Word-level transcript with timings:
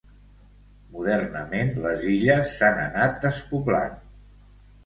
Modernament 0.95 1.69
les 1.83 2.07
illes 2.13 2.57
s'han 2.57 2.81
anat 2.89 3.23
despoblant. 3.27 4.01